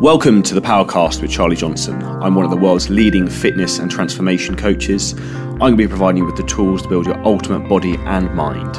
[0.00, 2.00] Welcome to the Powercast with Charlie Johnson.
[2.00, 5.14] I'm one of the world's leading fitness and transformation coaches.
[5.14, 8.32] I'm going to be providing you with the tools to build your ultimate body and
[8.32, 8.76] mind.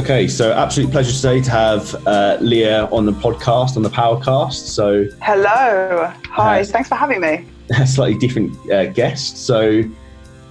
[0.00, 4.66] Okay, so absolute pleasure today to have uh, Leah on the podcast, on the Powercast.
[4.66, 7.46] So, hello, hi, uh, thanks for having me.
[7.78, 9.46] A slightly different uh, guest.
[9.46, 9.84] So,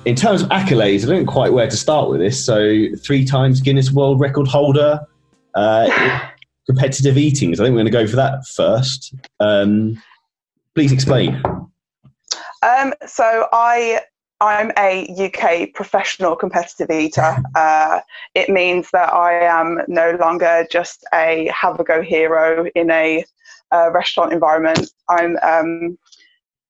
[0.06, 2.42] in terms of accolades, I don't know quite where to start with this.
[2.46, 5.02] So, three times Guinness World Record holder.
[6.68, 7.56] Competitive eating.
[7.56, 9.16] So I think we're going to go for that first.
[9.40, 10.02] Um,
[10.76, 11.42] please explain.
[12.62, 14.02] Um, so I
[14.40, 17.38] I'm a UK professional competitive eater.
[17.56, 18.02] Uh,
[18.36, 23.26] it means that I am no longer just a have a go hero in a
[23.74, 24.92] uh, restaurant environment.
[25.10, 25.98] I'm um,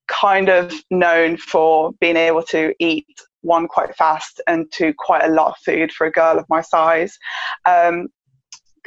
[0.07, 3.07] kind of known for being able to eat
[3.41, 6.61] one quite fast and two quite a lot of food for a girl of my
[6.61, 7.17] size.
[7.65, 8.07] Um,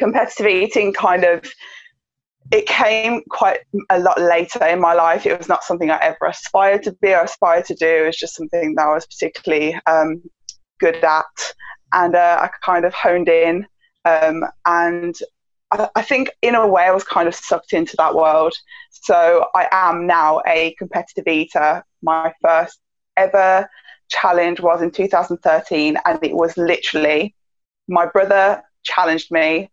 [0.01, 1.45] competitive eating kind of
[2.51, 5.25] it came quite a lot later in my life.
[5.25, 7.87] It was not something I ever aspired to be or aspired to do.
[7.87, 10.21] It was just something that I was particularly um,
[10.81, 11.25] good at.
[11.93, 13.67] And uh, I kind of honed in.
[14.05, 15.15] Um, and
[15.71, 18.55] I, I, think, in a way, I was kind of sucked into that world.
[18.91, 21.85] So I am now a competitive eater.
[22.03, 22.81] My first
[23.17, 23.69] ever
[24.09, 27.33] challenge was in 2013, and it was literally
[27.87, 29.71] my brother challenged me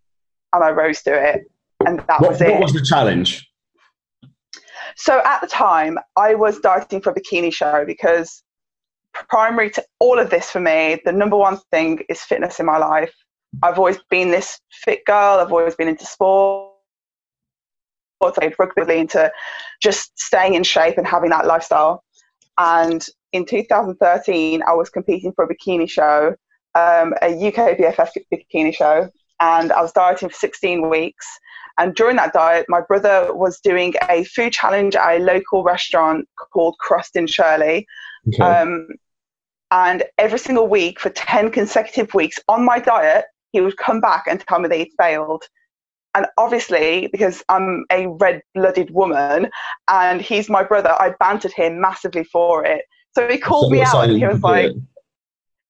[0.54, 1.52] and I rose to it.
[1.86, 2.52] And that what, was it.
[2.52, 3.48] What was the challenge?
[4.96, 8.44] So at the time, I was dieting for a bikini show because
[9.14, 12.78] primary to all of this for me, the number one thing is fitness in my
[12.78, 13.14] life.
[13.64, 15.40] I've always been this fit girl.
[15.40, 16.74] I've always been into sport.
[18.24, 19.32] I played rugby into
[19.82, 22.04] just staying in shape and having that lifestyle.
[22.58, 26.36] And in 2013, I was competing for a bikini show,
[26.74, 31.26] um, a UK BFF bikini show, and I was dieting for 16 weeks.
[31.80, 36.28] And during that diet, my brother was doing a food challenge at a local restaurant
[36.52, 37.86] called Crust in Shirley.
[38.28, 38.44] Okay.
[38.44, 38.88] Um,
[39.70, 44.26] and every single week for 10 consecutive weeks on my diet, he would come back
[44.28, 45.44] and tell me that he'd failed.
[46.16, 49.50] And obviously, because I'm a red blooded woman
[49.88, 52.84] and he's my brother, I bantered him massively for it.
[53.14, 54.72] So he called so me out and he was like,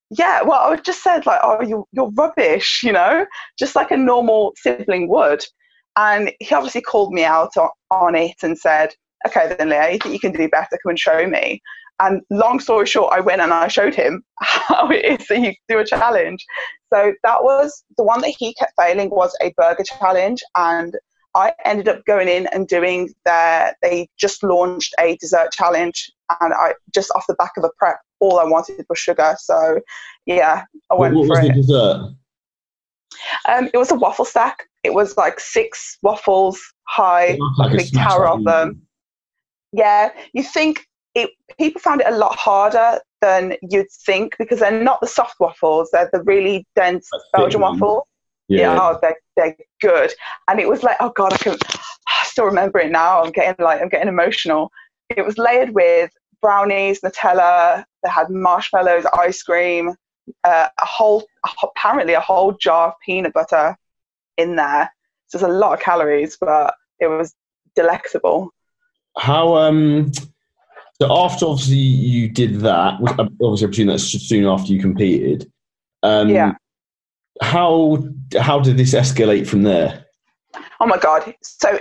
[0.09, 3.25] yeah, well, I just said like, oh, you're, you're rubbish, you know,
[3.59, 5.44] just like a normal sibling would.
[5.97, 8.94] And he obviously called me out on, on it and said,
[9.25, 10.78] okay, then Leah, you think you can do better?
[10.84, 11.62] Come and show me.
[12.00, 15.53] And long story short, I went and I showed him how it is that you
[15.68, 16.45] do a challenge.
[16.94, 20.44] So that was the one that he kept failing was a burger challenge.
[20.56, 20.95] And
[21.34, 26.12] I ended up going in and doing their, they just launched a dessert challenge.
[26.39, 29.36] And I just off the back of a prep all I wanted was sugar.
[29.40, 29.80] So
[30.26, 31.54] yeah, I went what, what for was it.
[31.54, 32.16] the dessert?
[33.48, 34.68] Um, it was a waffle stack.
[34.84, 38.82] It was like six waffles high, like a big tower of them.
[39.74, 40.86] Yeah, you think
[41.16, 41.32] it?
[41.60, 45.90] People found it a lot harder than you'd think because they're not the soft waffles;
[45.92, 48.08] they're the really dense Belgian waffle.
[48.48, 50.14] Yeah, yeah oh, they're, they're good.
[50.48, 51.58] And it was like, oh god, I can
[52.08, 53.24] I still remember it now.
[53.24, 54.72] I'm getting like I'm getting emotional.
[55.10, 56.12] It was layered with
[56.42, 57.84] brownies, Nutella.
[58.03, 59.96] They had marshmallows, ice cream,
[60.44, 61.25] uh, a whole
[61.64, 63.78] apparently a whole jar of peanut butter
[64.38, 64.92] in there.
[65.28, 67.34] So there's a lot of calories, but it was
[67.75, 68.53] delectable.
[69.18, 70.12] How um.
[71.00, 72.96] So after obviously you did that,
[73.40, 75.52] obviously I presume that's soon after you competed.
[76.02, 76.54] Um, yeah.
[77.42, 78.04] How
[78.40, 80.06] how did this escalate from there?
[80.80, 81.36] Oh my god!
[81.44, 81.80] So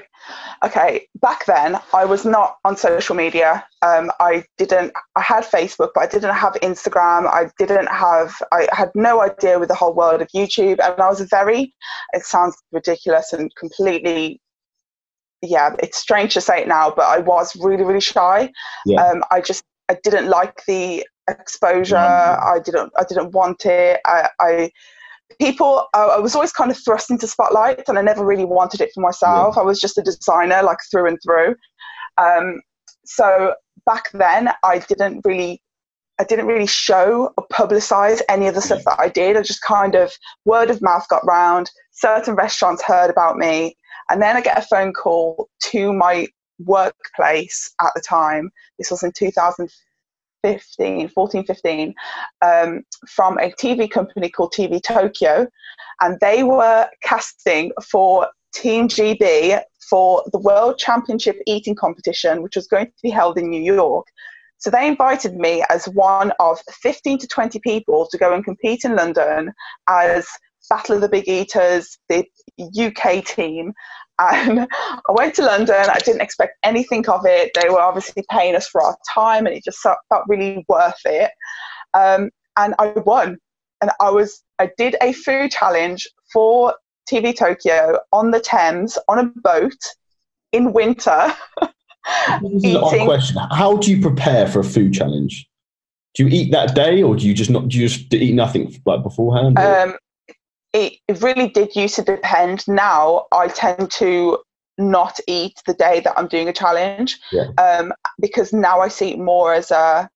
[0.65, 3.65] okay, back then I was not on social media.
[3.83, 4.93] Um, I didn't.
[5.15, 7.27] I had Facebook, but I didn't have Instagram.
[7.27, 8.35] I didn't have.
[8.53, 11.75] I had no idea with the whole world of YouTube, and I was very.
[12.13, 14.41] It sounds ridiculous and completely.
[15.43, 18.51] Yeah, it's strange to say it now, but I was really, really shy.
[18.87, 19.05] Yeah.
[19.05, 21.97] Um, I just I didn't like the exposure.
[21.97, 22.57] Mm-hmm.
[22.57, 22.93] I didn't.
[22.99, 24.01] I didn't want it.
[24.05, 24.71] I, I
[25.41, 28.81] people uh, i was always kind of thrust into spotlight and i never really wanted
[28.81, 29.55] it for myself.
[29.57, 29.63] Yeah.
[29.63, 31.55] i was just a designer like through and through.
[32.19, 32.61] Um,
[33.05, 35.61] so back then i didn't really
[36.19, 39.37] i didn't really show or publicize any of the stuff that i did.
[39.37, 40.13] I just kind of
[40.45, 43.77] word of mouth got round certain restaurants heard about me
[44.11, 46.27] and then i get a phone call to my
[46.59, 48.51] workplace at the time.
[48.79, 49.69] This was in 2004
[50.47, 51.95] 15, 14, 15,
[52.43, 55.49] um, from a TV company called TV Tokyo.
[56.01, 59.61] And they were casting for Team GB
[59.91, 64.07] for the World Championship Eating Competition, which was going to be held in New York.
[64.59, 68.85] So they invited me as one of 15 to 20 people to go and compete
[68.85, 69.53] in London
[69.89, 70.27] as
[70.69, 71.99] Battle of the Big Eaters.
[72.09, 72.25] The
[72.59, 73.73] UK team.
[74.19, 75.77] And I went to London.
[75.77, 77.53] I didn't expect anything of it.
[77.61, 81.31] They were obviously paying us for our time, and it just felt really worth it.
[81.95, 83.39] Um, and I won.
[83.83, 86.75] And I was I did a food challenge for
[87.11, 89.79] TV Tokyo on the Thames on a boat
[90.53, 91.35] in winter.
[91.61, 93.41] this is an odd question.
[93.51, 95.47] How do you prepare for a food challenge?
[96.15, 97.69] Do you eat that day, or do you just not?
[97.69, 99.59] Do you just eat nothing like beforehand?
[99.59, 99.97] Um,
[100.77, 102.67] it, it really did used to depend.
[102.69, 104.39] Now I tend to
[104.79, 107.47] not eat the day that I'm doing a challenge Yeah.
[107.57, 110.09] um, because now I see it more as a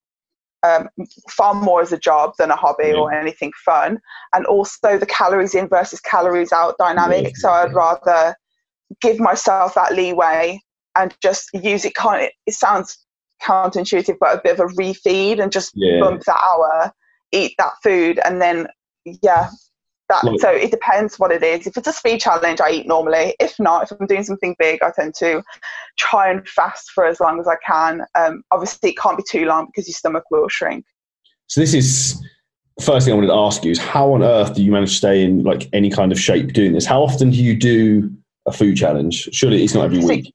[0.63, 0.91] um,
[1.31, 2.97] far more as a job than a hobby Yeah.
[2.97, 3.99] or anything fun,
[4.35, 7.25] and also the calories in versus calories out dynamic.
[7.25, 8.37] Yeah, So I'd rather
[9.01, 10.61] give myself that leeway
[10.97, 11.95] and just use it.
[11.95, 12.99] Kind of, it sounds
[13.43, 16.93] counterintuitive, but a bit of a refeed and just bump that hour,
[17.33, 18.67] eat that food, and then
[19.23, 19.49] yeah.
[20.11, 21.69] That, Like- so it depends what it is.
[21.69, 23.37] If it's a speed challenge, I eat normally.
[23.39, 25.43] If not, if I'm doing something big, I tend to
[25.99, 28.03] try and fast for as long as I can.
[28.17, 30.85] Um, obviously, it can't be too long because your stomach will shrink.
[31.47, 32.21] So this is
[32.81, 34.97] first thing I wanted to ask you is how on earth do you manage to
[34.97, 36.87] stay in like any kind of shape doing this?
[36.87, 38.11] How often do you do
[38.47, 39.29] a food challenge?
[39.33, 40.35] Surely it's not every week.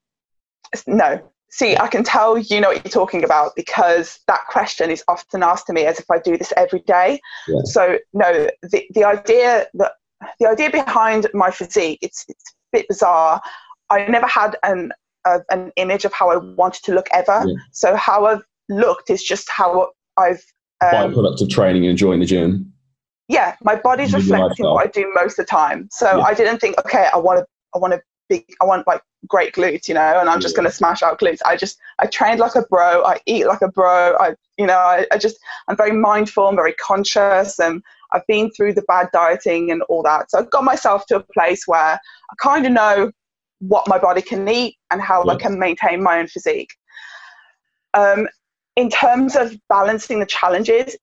[0.88, 1.20] No.
[1.58, 5.42] See, I can tell you know what you're talking about because that question is often
[5.42, 7.22] asked to me as if I do this every day.
[7.48, 7.62] Yeah.
[7.64, 9.94] So no, the, the idea that
[10.42, 13.42] the idea behind my physique, it's, it's a bit bizarre.
[13.90, 14.92] I never had an
[15.26, 17.46] a, an image of how I wanted to look ever.
[17.48, 17.54] Yeah.
[17.72, 20.44] So how I've looked is just how I've
[20.82, 22.74] um, Byproduct of training and enjoying the gym.
[23.30, 25.88] yeah, my body's reflecting what I do most of the time.
[25.90, 26.24] So Yeah.
[26.24, 29.54] I didn't think, okay, I want to, I want to big, I want like great
[29.54, 30.62] glutes, you know, and I'm just Yeah.
[30.62, 31.42] going to smash out glutes.
[31.46, 33.04] I just, I trained like a bro.
[33.04, 34.16] I eat like a bro.
[34.20, 35.38] I, you know, I, I just,
[35.68, 36.48] I'm very mindful.
[36.48, 40.32] I'm very conscious, and I've been through the bad dieting and all that.
[40.32, 43.12] So I've got myself to a place where I kind of know
[43.60, 46.74] what my body can eat and how I can maintain my own physique.
[47.94, 48.28] Um,
[48.76, 50.98] in terms of balancing the challenges,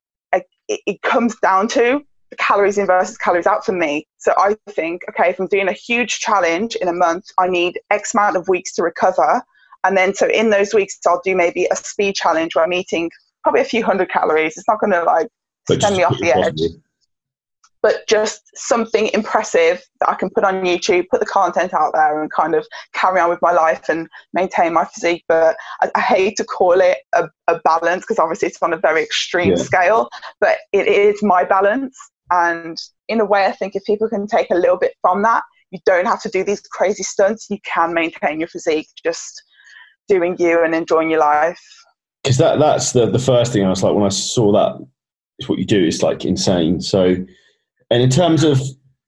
[0.68, 2.04] it, it comes down to
[2.38, 4.06] calories in versus calories out for me.
[4.18, 7.80] So I think, okay, if I'm doing a huge challenge in a month, I need
[7.90, 9.42] X amount of weeks to recover.
[9.84, 13.10] And then, so in those weeks, I'll do maybe a speed challenge where I'm eating
[13.42, 14.56] probably a few hundred calories.
[14.56, 15.28] It's not going to like
[15.66, 16.60] But send me off the edge
[17.82, 22.22] but just something impressive that I can put on YouTube, put the content out there,
[22.22, 22.64] and kind of
[22.94, 25.24] carry on with my life and maintain my physique.
[25.28, 28.76] But I, I hate to call it a, a balance because obviously it's on a
[28.76, 29.56] very extreme Yeah.
[29.56, 30.08] scale,
[30.40, 31.98] but it is my balance.
[32.32, 35.42] And in a way, I think if people can take a little bit from that,
[35.70, 37.46] you don't have to do these crazy stunts.
[37.50, 39.42] You can maintain your physique just
[40.08, 41.60] doing you and enjoying your life.
[42.24, 44.84] because that that's the the first thing I was like when I saw that
[45.38, 45.84] is what you do.
[45.84, 46.80] It's like insane.
[46.80, 47.16] So,
[47.90, 48.60] and in terms of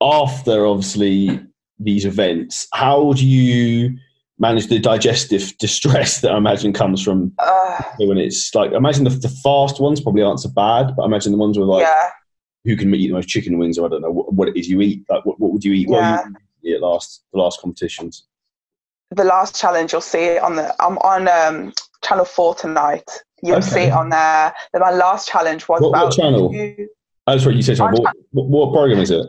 [0.02, 1.40] after obviously
[1.78, 3.96] these events, how do you
[4.38, 9.10] manage the digestive distress that I imagine comes from Uh, when it's like imagine the,
[9.10, 12.10] the fast ones probably aren't so bad, but I imagine the ones with like yeah.
[12.64, 14.68] Who can eat the most chicken wings or I don't know what, what it is
[14.68, 15.04] you eat.
[15.08, 15.88] Like what, what would you eat?
[15.90, 16.22] Yeah.
[16.24, 18.26] would you eat at last the last competitions?
[19.10, 21.72] the last challenge you'll see it on the I'm on um,
[22.02, 23.08] channel four tonight.
[23.44, 23.66] You'll Okay.
[23.68, 24.52] see it on there.
[24.74, 26.50] My last challenge was What- what about channel?
[26.50, 26.88] two-
[27.26, 29.26] Oh, sorry, you said sorry, what, what, what program is it?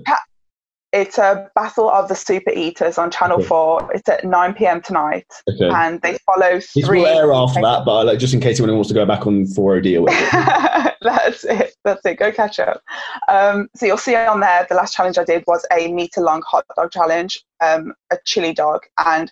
[0.96, 3.48] It's a battle of the super eaters on channel Okay.
[3.48, 3.92] four.
[3.94, 5.68] It's at nine PM tonight, Okay.
[5.70, 7.00] and they follow three.
[7.02, 9.46] will air after that, but like, just in case anyone wants to go back on
[9.46, 10.94] 4OD or whatever.
[11.02, 11.76] That's it.
[11.84, 12.18] That's it.
[12.18, 12.82] Go catch up.
[13.28, 14.66] Um, so you'll see on there.
[14.70, 18.54] The last challenge I did was a meter long hot dog challenge, um, a chili
[18.54, 19.30] dog, and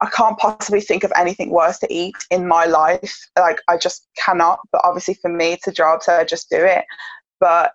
[0.00, 3.14] I can't possibly think of anything worse to eat in my life.
[3.38, 4.60] Like I just cannot.
[4.72, 6.84] But obviously for me, it's a job, so I just do it.
[7.40, 7.72] But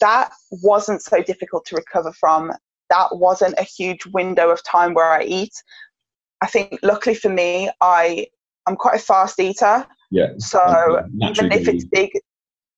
[0.00, 2.52] that wasn't so difficult to recover from.
[2.88, 5.52] That wasn't a huge window of time where I eat.
[6.40, 8.26] I think luckily for me, I
[8.66, 9.86] I'm quite a fast eater.
[10.10, 10.28] yeah.
[10.38, 12.10] So even if it's big,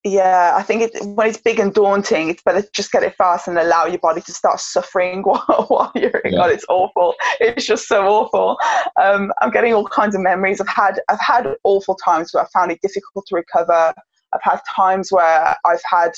[0.03, 3.15] yeah, I think it, when it's big and daunting, it's better to just get it
[3.15, 6.33] fast and allow your body to start suffering while, while you're in.
[6.33, 6.39] Yeah.
[6.39, 7.15] God, it's awful.
[7.39, 8.57] It's just so awful.
[9.01, 10.59] Um, I'm getting all kinds of memories.
[10.59, 13.93] I've had I've had awful times where I found it difficult to recover.
[14.33, 16.11] I've had times where I've had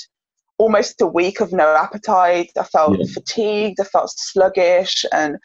[0.58, 2.52] almost a week of no appetite.
[2.58, 3.06] I felt Yeah.
[3.14, 3.80] fatigued.
[3.80, 5.38] I felt sluggish, and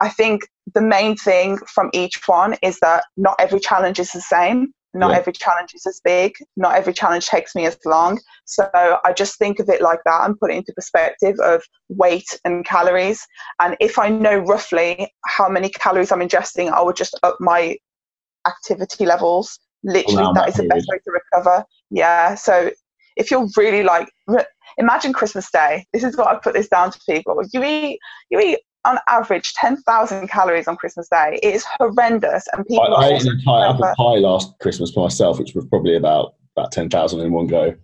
[0.00, 0.42] I think
[0.74, 4.72] the main thing from each one is that not every challenge is the same.
[4.94, 5.18] Not Yeah.
[5.18, 6.34] every challenge is as big.
[6.56, 8.20] Not every challenge takes me as long.
[8.46, 8.68] So
[9.04, 12.64] I just think of it like that and put it into perspective of weight and
[12.64, 13.26] calories.
[13.60, 17.76] And if I know roughly how many calories I'm ingesting, I would just up my
[18.46, 19.58] activity levels.
[19.84, 21.64] Literally, that that is the best way to recover.
[21.90, 22.34] Yeah.
[22.34, 22.70] So
[23.18, 24.08] if you're really like,
[24.78, 25.84] imagine Christmas Day.
[25.92, 27.42] This is what I put this down to people.
[27.52, 27.98] You eat,
[28.30, 31.38] you eat on average 10,000 calories on Christmas Day.
[31.42, 32.46] It is horrendous.
[32.52, 35.66] And people I, I ate an entire apple pie last Christmas for myself, which was
[35.66, 37.74] probably about about 10,000 in one go.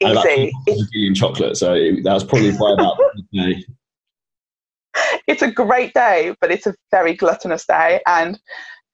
[0.00, 0.52] Easy.
[0.92, 2.98] And chocolate, so it, that was probably by about
[3.32, 3.64] day.
[5.26, 8.00] It's a great day, but it's a very gluttonous day.
[8.06, 8.38] And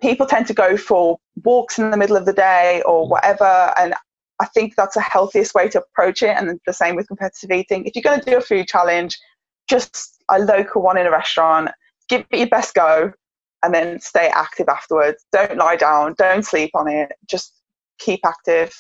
[0.00, 3.10] people tend to go for walks in the middle of the day or mm.
[3.10, 3.72] whatever.
[3.76, 3.94] And
[4.40, 6.36] I think that's the healthiest way to approach it.
[6.36, 7.84] And the same with competitive eating.
[7.84, 9.18] If you're going to do a food challenge,
[9.68, 11.70] just a local one in a restaurant,
[12.08, 13.12] give it your best go,
[13.62, 15.24] and then stay active afterwards.
[15.32, 17.52] Don't lie down, don't sleep on it, just
[17.98, 18.72] keep active.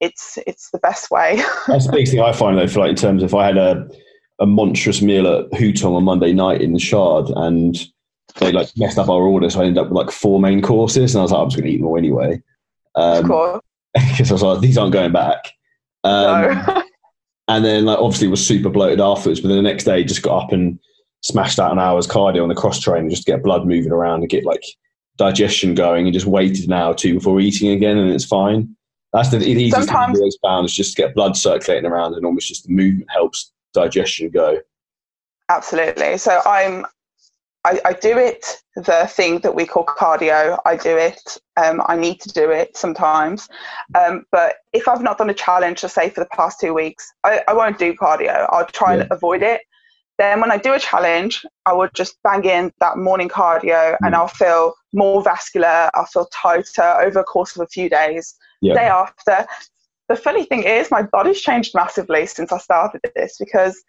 [0.00, 1.42] It's it's the best way.
[1.66, 3.56] That's the biggest thing I find though, for like in terms of if I had
[3.56, 3.88] a
[4.40, 7.76] a monstrous meal at Hutong on Monday night in the Shard and
[8.40, 11.14] they like messed up our order, so I ended up with like four main courses,
[11.14, 12.42] and I was like, I'm just going to eat them all anyway.
[12.96, 13.62] Um,
[14.08, 15.52] because I was like, these aren't going back.
[16.02, 16.82] Um, no.
[17.48, 20.44] and then like obviously was super bloated afterwards, but then the next day just got
[20.44, 20.78] up and
[21.22, 24.20] smashed out an hour's cardio on the cross train just to get blood moving around
[24.20, 24.64] and get like
[25.16, 28.74] digestion going, and just waited an hour or two before eating again, and it's fine.
[29.12, 32.48] That's the easiest Sometimes, thing found is just to get blood circulating around, and almost
[32.48, 34.58] just the movement helps digestion go.
[35.48, 36.16] Absolutely.
[36.18, 36.84] So I'm
[37.64, 40.60] I, I, do it the thing that we call cardio.
[40.66, 41.38] I do it.
[41.56, 43.48] Um, I need to do it sometimes.
[43.94, 47.10] Um, but if I've not done a challenge, let's say for the past two weeks,
[47.24, 48.46] I, I won't do cardio.
[48.50, 49.02] I'll try yeah.
[49.02, 49.62] and avoid it.
[50.18, 53.96] Then when I do a challenge, I would just bang in that morning cardio, mm.
[54.02, 55.90] and I'll feel more vascular.
[55.94, 58.34] I'll feel tighter over the course of a few days.
[58.60, 58.74] Yeah.
[58.74, 59.46] Day after,
[60.08, 63.82] the funny thing is, my body's changed massively since I started this because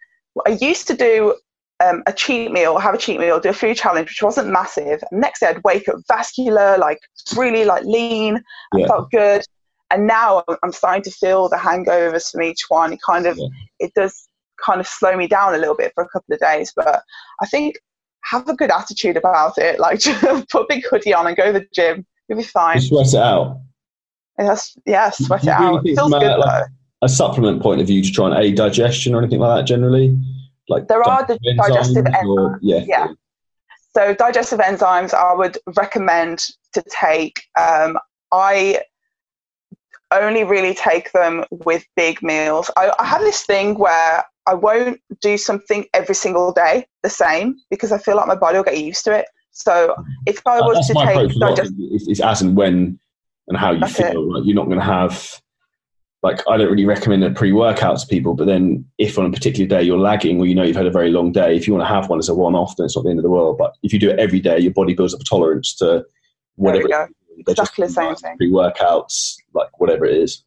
[0.46, 1.36] I used to do
[1.84, 5.02] um, a cheat meal, have a cheat meal, do a food challenge, which wasn't massive.
[5.10, 7.00] And next day I'd wake up vascular, like
[7.36, 8.36] really like lean,
[8.72, 8.86] and yeah.
[8.86, 9.44] felt good.
[9.90, 12.92] And now I'm starting to feel the hangovers from each one.
[12.92, 13.48] It kind of, yeah.
[13.78, 14.28] it does
[14.64, 16.72] kind of slow me down a little bit for a couple of days.
[16.74, 17.02] But
[17.40, 17.76] I think
[18.24, 19.78] have a good attitude about it.
[19.86, 20.02] Like
[20.50, 22.04] put a big hoodie on and go to the gym.
[22.28, 22.80] You'll be fine.
[22.80, 23.60] You sweat it out.
[24.38, 25.86] Yes, yeah, sweat it out.
[25.86, 26.64] It feels good like,
[27.02, 30.18] A supplement point of view to try and aid digestion or anything like that generally?
[30.68, 32.36] Like there are the digestive enzymes.
[32.36, 32.84] Or, yeah.
[32.86, 33.06] yeah.
[33.94, 36.44] So digestive enzymes, I would recommend
[36.74, 37.42] to take.
[37.58, 37.98] Um,
[38.32, 38.82] I
[40.12, 42.70] only really take them with big meals.
[42.76, 47.56] I, I have this thing where I won't do something every single day the same
[47.70, 49.26] because I feel like my body will get used to it.
[49.50, 49.96] So
[50.26, 52.98] if I was uh, to take digest- it's, it's, as and when
[53.48, 54.34] and how you feel.
[54.34, 55.40] Like you're not going to have
[56.26, 59.68] like I don't really recommend a pre-workout to people, but then if on a particular
[59.68, 61.88] day you're lagging or you know you've had a very long day, if you want
[61.88, 63.56] to have one as a one-off, then it's not the end of the world.
[63.58, 66.04] But if you do it every day, your body builds up a tolerance to
[66.56, 66.88] whatever.
[66.88, 67.06] There
[67.36, 67.52] we go.
[67.52, 68.36] Exactly the same thing.
[68.38, 70.42] Pre-workouts, like whatever it is.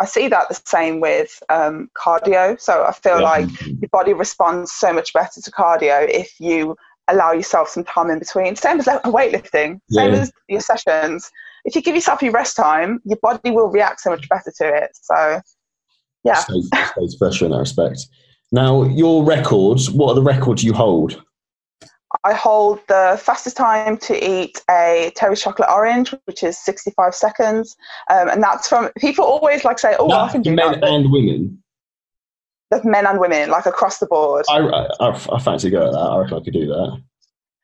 [0.00, 2.60] I see that the same with um, cardio.
[2.60, 3.24] So I feel yeah.
[3.24, 8.10] like your body responds so much better to cardio if you allow yourself some time
[8.10, 8.56] in between.
[8.56, 10.20] Same as weightlifting, same yeah.
[10.20, 11.30] as your sessions
[11.64, 14.74] if you give yourself your rest time, your body will react so much better to
[14.74, 14.90] it.
[14.94, 15.40] So,
[16.24, 16.34] yeah.
[16.34, 18.06] Stays, stays fresher in that respect.
[18.50, 21.22] Now, your records, what are the records you hold?
[22.24, 27.74] I hold the fastest time to eat a Terry's chocolate orange, which is 65 seconds.
[28.10, 30.84] Um, and that's from people always like say, oh, well, I can do men that.
[30.84, 31.62] and women.
[32.70, 34.44] The men and women, like across the board.
[34.50, 35.98] I, I, I fancy go at that.
[35.98, 37.02] I reckon I could do that.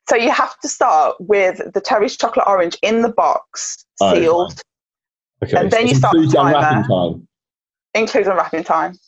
[0.08, 4.60] So you have to start with the Terry's chocolate orange in the box, sealed.
[5.42, 5.56] Oh, okay.
[5.58, 6.52] And then so you start the timer.
[6.52, 7.28] Wrapping time.
[7.94, 8.98] Includes unwrapping time.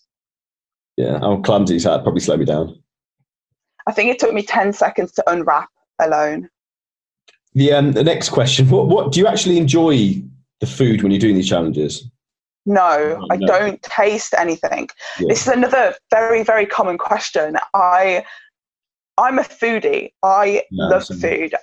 [0.97, 2.81] Yeah, I'm clumsy, so that'd probably slow me down.
[3.87, 5.69] I think it took me 10 seconds to unwrap
[6.01, 6.49] alone.
[7.55, 10.23] The, um, the next question what, what do you actually enjoy
[10.61, 12.09] the food when you're doing these challenges?
[12.67, 14.89] No, oh, I don't taste anything.
[15.19, 15.29] Yeah.
[15.29, 17.57] This is another very, very common question.
[17.75, 18.25] I
[19.19, 20.13] I'm a foodie.
[20.23, 21.55] I no, love food.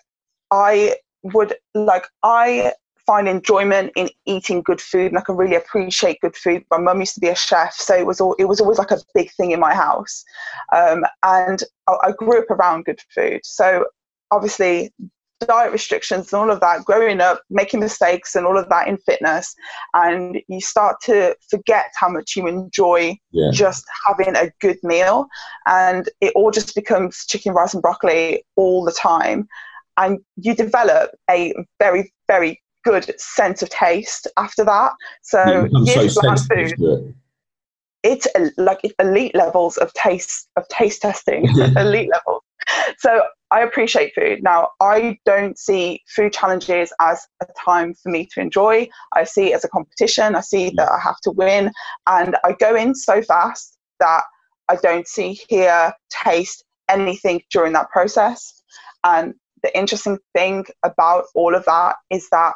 [0.51, 2.74] I would like I
[3.07, 6.63] find enjoyment in eating good food and I can really appreciate good food.
[6.69, 8.91] My mum used to be a chef, so it was all, it was always like
[8.91, 10.23] a big thing in my house.
[10.75, 13.39] Um, and I, I grew up around good food.
[13.43, 13.85] So
[14.29, 14.93] obviously
[15.39, 18.97] diet restrictions and all of that growing up making mistakes and all of that in
[18.97, 19.55] fitness
[19.93, 23.51] and you start to forget how much you enjoy yeah.
[23.53, 25.27] just having a good meal
[25.67, 29.47] and it all just becomes chicken rice and broccoli all the time
[29.97, 36.36] and you develop a very very good sense of taste after that so years so
[36.36, 37.13] food
[38.03, 42.43] it's like elite levels of taste of taste testing elite level.
[43.00, 44.43] so I appreciate food.
[44.43, 48.89] Now, I don't see food challenges as a time for me to enjoy.
[49.13, 50.36] I see it as a competition.
[50.36, 51.72] I see that I have to win.
[52.07, 54.24] And I go in so fast that
[54.67, 58.63] I don't see, hear, taste anything during that process.
[59.05, 62.53] And the interesting thing about all of that is that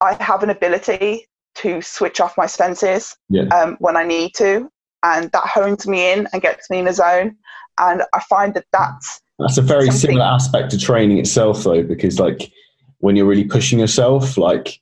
[0.00, 1.26] I have an ability
[1.56, 3.44] to switch off my senses Yeah.
[3.48, 4.70] um, when I need to,
[5.02, 7.36] and that hones me in and gets me in a zone.
[7.78, 11.82] And I find that that's That's a very Something- similar aspect to training itself, though,
[11.82, 12.50] because like
[12.98, 14.80] when you're really pushing yourself, like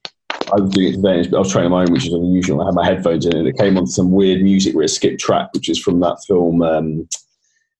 [0.52, 1.36] I was doing it today.
[1.36, 2.62] I was training my own, which is unusual.
[2.62, 5.20] I had my headphones in, and it came on some weird music where it skipped
[5.20, 6.62] track, which is from that film.
[6.62, 7.08] Um,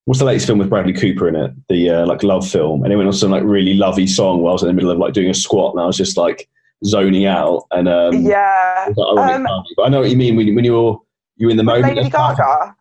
[0.05, 1.53] what's the latest film with Bradley Cooper in it?
[1.69, 4.51] The uh, like love film, and it went on some like really lovey song while
[4.51, 6.49] I was in the middle of like doing a squat, and I was just like
[6.85, 7.65] zoning out.
[7.71, 8.89] And um, yeah.
[8.97, 9.65] like, ironic Um, timing.
[9.77, 11.01] but I know what you mean when, you- when you're
[11.39, 11.97] you're in the moment.
[11.97, 12.75] Lady Gaga.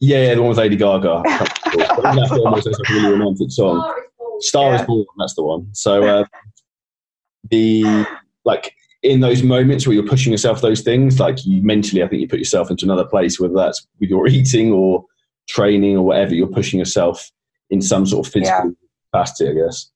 [0.00, 1.22] Yeah, yeah, the one with Lady Gaga.
[1.26, 3.92] I think that film was just a really romantic song.
[4.40, 4.86] Star is Yeah.
[4.86, 5.68] Born, that's the one.
[5.72, 6.24] So uh,
[7.50, 8.04] the
[8.44, 12.20] like in those moments where you're pushing yourself those things, like you mentally, I think
[12.20, 15.04] you put yourself into another place, whether that's with your eating or
[15.48, 16.34] training or whatever.
[16.34, 17.30] You're pushing yourself
[17.70, 18.72] in some sort of physical
[19.12, 19.90] capacity, I guess.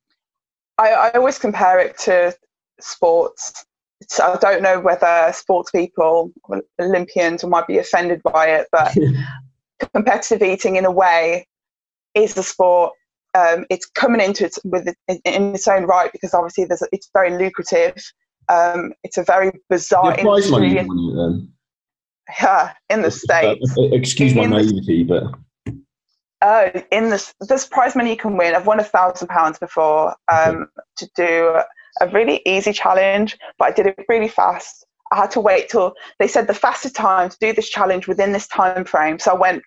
[0.78, 2.34] I, I always compare it to
[2.80, 3.64] sports.
[4.00, 6.32] It's, I don't know whether sports people,
[6.80, 8.94] Olympians, might be offended by it, but
[9.94, 11.46] competitive eating, in a way,
[12.14, 12.92] is a sport.
[13.34, 16.82] Um, it's coming into it with it in, in its own right because obviously there's,
[16.92, 17.96] it's very lucrative.
[18.48, 21.48] Um, it's a very bizarre Yeah, prize money industry then.
[22.40, 23.76] yeah, in the states.
[23.76, 25.24] Uh, excuse my In naivety, but
[26.46, 28.54] Oh, in this, this prize money you can win.
[28.54, 31.58] I've won a thousand pounds before um, to do
[32.00, 34.84] a really easy challenge, but I did it really fast.
[35.12, 38.32] I had to wait till they said the fastest time to do this challenge within
[38.32, 39.18] this time frame.
[39.18, 39.62] So I went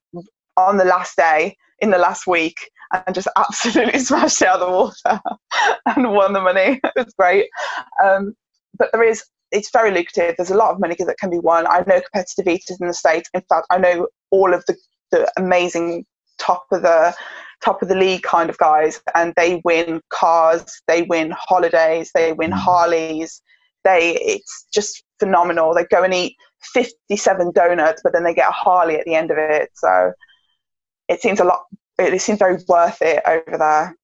[0.57, 4.67] on the last day in the last week and just absolutely smashed it out of
[4.67, 5.21] the water
[5.85, 6.79] and won the money.
[6.95, 7.47] It was great.
[8.03, 8.33] Um,
[8.77, 10.35] but there is, it's very lucrative.
[10.37, 11.67] There's a lot of money that can be won.
[11.67, 13.29] I know competitive eaters in the States.
[13.33, 14.75] In fact, I know all of the,
[15.11, 16.05] the amazing
[16.39, 17.13] top of the
[17.63, 22.33] top of the league kind of guys and they win cars they win holidays they
[22.33, 22.55] win Mm.
[22.57, 23.41] harleys
[23.83, 26.35] they it's just phenomenal they go and eat
[26.73, 30.11] 57 donuts but then they get a harley at the end of it so
[31.07, 31.63] it seems a lot
[31.99, 33.95] it seems very worth it over there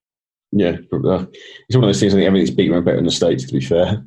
[0.56, 1.26] yeah, uh,
[1.68, 2.13] it's one of those things.
[2.13, 3.44] I think everything's bigger and better in the states.
[3.46, 4.04] To be fair.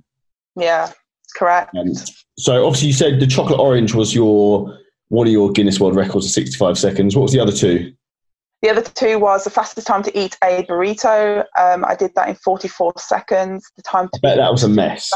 [0.57, 0.93] yeah
[1.37, 1.93] correct Um,
[2.39, 4.73] so obviously you said the chocolate orange was your
[5.09, 7.17] one of your Guinness World Records of 65 seconds.
[7.17, 7.93] What was the other two?
[8.67, 12.29] The other two was the fastest time to eat a burrito um, i did that
[12.29, 15.13] in 44 seconds the time to I bet that was a mess.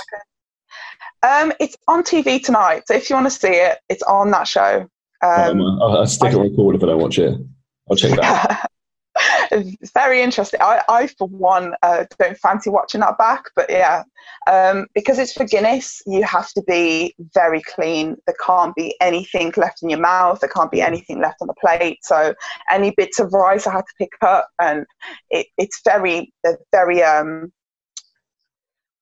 [1.22, 4.48] Um, it's on TV tonight, so if you want to see it, it's on that
[4.48, 4.88] show.
[5.22, 7.38] Um, Um, I'll, I'll stick it on record if I don't watch it.
[7.90, 8.69] I'll check that.
[9.94, 10.60] very interesting.
[10.60, 14.04] I, I for one, uh, don't fancy watching that back, but yeah,
[14.46, 18.16] um, because it's for Guinness, you have to be very clean.
[18.26, 20.40] There can't be anything left in your mouth.
[20.40, 21.98] There can't be anything left on the plate.
[22.02, 22.34] So
[22.70, 24.86] any bits of rice I had to pick up, and
[25.30, 26.32] it, it's very,
[26.72, 27.52] very um,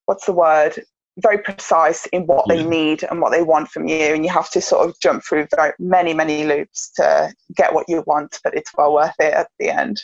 [0.07, 0.83] what's the word?
[1.18, 4.50] Very precise in what they need and what they want from you, and you have
[4.50, 8.38] to sort of jump through very many, many loops to get what you want.
[8.44, 10.00] But it's well worth it at the end.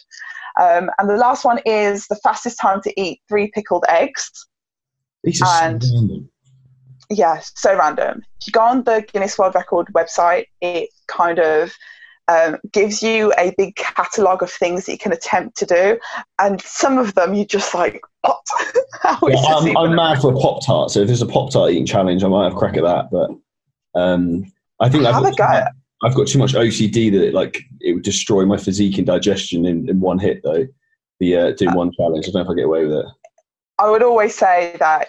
[0.61, 4.31] Um, and the last one is the fastest time to eat three pickled eggs.
[5.23, 6.31] These are so And- random.
[7.11, 8.23] Yeah, so random.
[8.41, 11.73] If you go on the Guinness World Record website, it kind of
[12.29, 15.99] um, gives you a big catalogue of things that you can attempt to do,
[16.39, 18.01] and some of them you just like,
[19.29, 20.91] is Yeah, I'm, I'm mad for a Pop Tart.
[20.91, 23.11] So if there's a Pop Tart eating challenge, I might have a crack at that.
[23.11, 23.31] But
[23.99, 25.47] um, I think I've got, a go.
[25.47, 28.99] too much, I've got too much OCD that it, like it would destroy my physique
[28.99, 30.41] and digestion in, in one hit.
[30.43, 30.67] Though
[31.21, 33.07] the uh, doing one challenge, I don't know if I get away with it.
[33.79, 35.09] I would always say that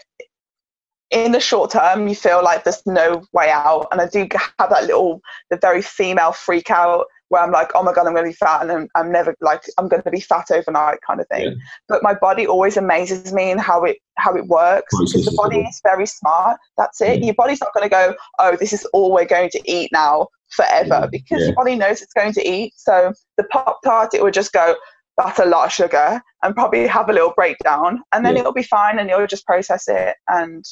[1.12, 3.88] in the short term, you feel like there's no way out.
[3.92, 4.28] And I do
[4.60, 8.14] have that little, the very female freak out where I'm like, oh my God, I'm
[8.14, 11.00] going to be fat and I'm, I'm never like, I'm going to be fat overnight
[11.06, 11.44] kind of thing.
[11.44, 11.54] Yeah.
[11.90, 14.94] But my body always amazes me in how it, how it works.
[14.98, 16.58] Because the body is very smart.
[16.78, 17.20] That's it.
[17.20, 17.26] Yeah.
[17.26, 20.28] Your body's not going to go, oh, this is all we're going to eat now
[20.50, 21.08] forever Yeah.
[21.12, 22.72] because your body knows it's going to eat.
[22.78, 24.76] So the Pop Tart, it would just go,
[25.18, 28.64] that's a lot of sugar and probably have a little breakdown and then it'll be
[28.64, 30.66] fine and you'll just process it and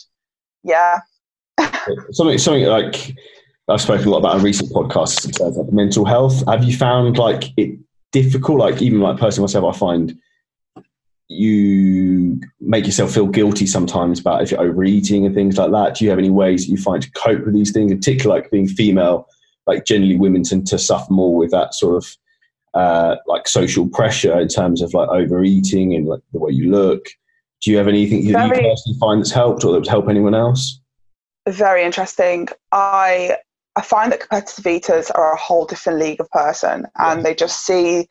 [0.63, 0.99] yeah
[2.11, 3.15] something something like
[3.69, 6.43] I've spoken a lot about in recent podcasts in terms of mental health.
[6.47, 7.79] Have you found like it
[8.11, 8.59] difficult?
[8.59, 10.19] Like even like personally myself, I find
[11.29, 15.95] you make yourself feel guilty sometimes about if you're overeating and things like that.
[15.95, 17.91] Do you have any ways that you find to cope with these things?
[17.91, 19.27] In particular, like being female,
[19.65, 22.17] like generally women tend to suffer more with that sort of
[22.73, 27.05] uh, like social pressure in terms of like overeating and like the way you look.
[27.61, 30.35] Do you have anything that you personally find that's helped or that would help anyone
[30.35, 30.81] else?
[31.47, 33.35] very interesting i
[33.75, 37.65] i find that competitive eaters are a whole different league of person and they just
[37.65, 38.07] see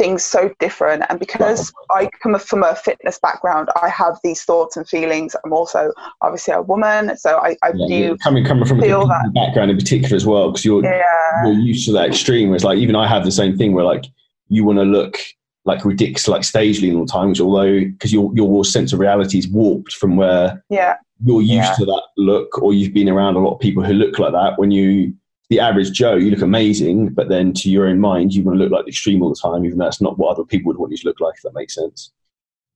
[0.00, 1.04] things so different.
[1.10, 5.36] And because I come from a fitness background, I have these thoughts and feelings.
[5.44, 9.32] I'm also obviously a woman, so I, I yeah, do coming coming from a that.
[9.34, 11.44] background in particular as well, because you're yeah.
[11.44, 12.54] you're used to that extreme.
[12.54, 14.06] It's like even I have the same thing where like
[14.48, 15.18] you want to look
[15.66, 19.00] like ridiculous, like stage lean all the time, which although because your your sense of
[19.00, 21.74] reality is warped from where yeah you're used yeah.
[21.74, 24.58] to that look, or you've been around a lot of people who look like that.
[24.58, 25.14] When you
[25.48, 28.62] the average Joe, you look amazing, but then to your own mind, you want to
[28.62, 30.78] look like the extreme all the time, even though that's not what other people would
[30.78, 31.34] want you to look like.
[31.36, 32.12] If that makes sense.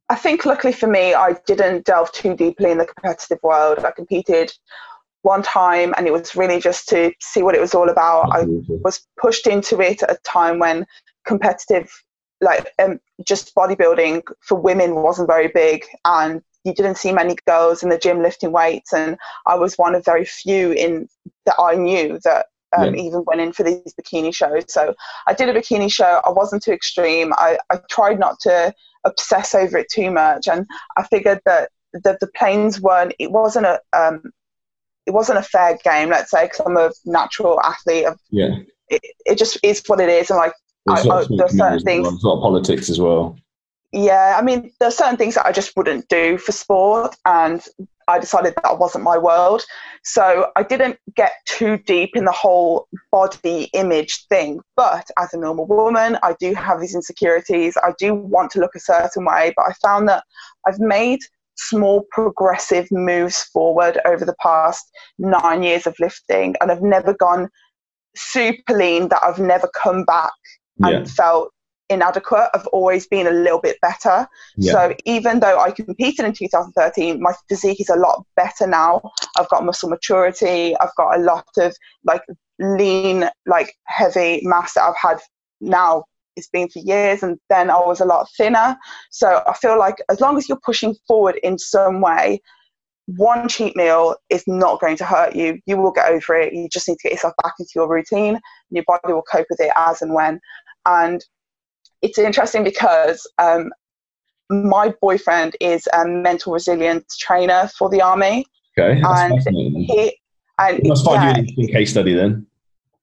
[0.08, 3.78] I think luckily for me, I didn't delve too deeply in the competitive world.
[3.78, 4.52] I competed
[5.22, 8.30] one time and it was really just to see what it was all about.
[8.30, 10.84] I was pushed into it at a time when
[11.24, 11.90] competitive
[12.42, 17.82] like um, just bodybuilding for women wasn't very big and you didn't see many girls
[17.82, 21.08] in the gym lifting weights and i was one of very few in
[21.46, 22.46] that i knew that
[22.76, 23.02] um, yeah.
[23.02, 24.94] even went in for these bikini shows so
[25.26, 28.72] i did a bikini show i wasn't too extreme i, I tried not to
[29.04, 33.66] obsess over it too much and i figured that the, the planes weren't it wasn't
[33.66, 34.32] a um,
[35.06, 38.56] it wasn't a fair game let's say because i'm a natural athlete of, yeah
[38.88, 40.54] it, it just is what it is and like
[40.86, 42.06] I, I, there's certain things.
[42.06, 43.36] There's a lot of politics as well.
[43.96, 47.64] Yeah, I mean, there are certain things that I just wouldn't do for sport, and
[48.08, 49.62] I decided that wasn't my world.
[50.02, 54.58] So I didn't get too deep in the whole body image thing.
[54.74, 57.76] But as a normal woman, I do have these insecurities.
[57.84, 60.24] I do want to look a certain way, but I found that
[60.66, 61.20] I've made
[61.56, 64.84] small progressive moves forward over the past
[65.18, 67.48] nine years of lifting, and I've never gone
[68.16, 70.32] super lean that I've never come back
[70.82, 71.12] and yeah.
[71.14, 71.53] felt
[71.90, 72.50] inadequate.
[72.54, 74.26] I've always been a little bit better.
[74.56, 74.72] Yeah.
[74.72, 79.02] So even though I competed in 2013, my physique is a lot better now.
[79.38, 80.76] I've got muscle maturity.
[80.78, 82.22] I've got a lot of like
[82.58, 85.20] lean, like heavy mass that I've had
[85.60, 86.04] now.
[86.36, 88.76] It's been for years, and then I was a lot thinner.
[89.10, 92.40] So I feel like as long as you're pushing forward in some way,
[93.06, 95.60] one cheat meal is not going to hurt you.
[95.66, 96.52] You will get over it.
[96.52, 99.46] You just need to get yourself back into your routine, and your body will cope
[99.48, 100.40] with it as and when.
[100.86, 101.24] And
[102.02, 103.70] it's interesting because um,
[104.50, 108.44] my boyfriend is a mental resilience trainer for the army.
[108.78, 109.40] Okay, and
[109.86, 110.16] he
[110.58, 112.46] and you must find yeah, you an interesting case study then.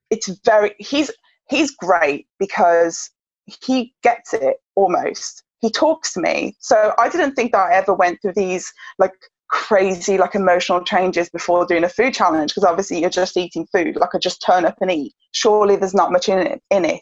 [0.10, 1.12] It's very he's
[1.50, 3.10] he's great because
[3.46, 5.44] he gets it almost.
[5.60, 9.14] He talks to me, so I didn't think that I ever went through these like
[9.52, 13.98] crazy like emotional changes before doing a food challenge because obviously you're just eating food
[13.98, 15.14] like I just turn up and eat.
[15.34, 17.02] Surely there's not much in it in it.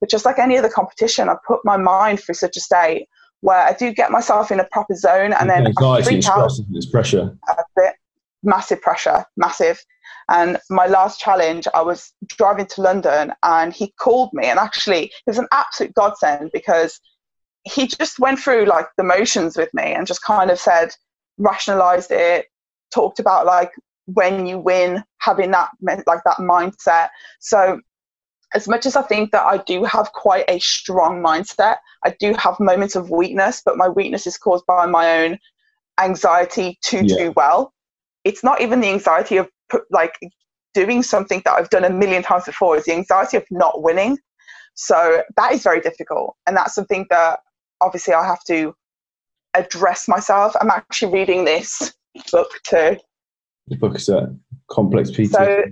[0.00, 3.06] But just like any other competition, I put my mind through such a state
[3.40, 6.50] where I do get myself in a proper zone and then anxiety I freak out.
[6.72, 7.36] It's pressure.
[7.48, 7.94] A bit,
[8.42, 9.80] massive pressure, massive.
[10.30, 15.04] And my last challenge, I was driving to London and he called me and actually
[15.04, 17.00] it was an absolute godsend because
[17.64, 20.90] he just went through like the motions with me and just kind of said,
[21.38, 22.46] rationalized it,
[22.92, 23.70] talked about like
[24.06, 27.08] when you win, having that like that mindset.
[27.40, 27.80] So
[28.54, 32.34] as much as I think that I do have quite a strong mindset, I do
[32.38, 35.38] have moments of weakness, but my weakness is caused by my own
[36.00, 37.16] anxiety to yeah.
[37.16, 37.72] do well.
[38.24, 39.48] It's not even the anxiety of
[39.90, 40.14] like
[40.74, 44.18] doing something that I've done a million times before, it's the anxiety of not winning.
[44.74, 46.36] So that is very difficult.
[46.46, 47.40] And that's something that
[47.80, 48.74] obviously I have to
[49.54, 50.54] address myself.
[50.60, 51.94] I'm actually reading this
[52.32, 52.96] book too.
[53.66, 54.34] The book is a
[54.70, 55.32] complex piece.
[55.32, 55.64] So